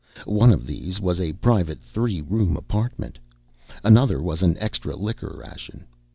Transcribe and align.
One 0.25 0.51
of 0.51 0.65
these 0.65 0.99
was 0.99 1.19
a 1.19 1.33
private 1.33 1.79
three 1.79 2.21
room 2.21 2.57
apartment. 2.57 3.19
Another 3.83 4.19
was 4.19 4.41
an 4.41 4.57
extra 4.57 4.95
liquor 4.95 5.35
ration. 5.37 5.85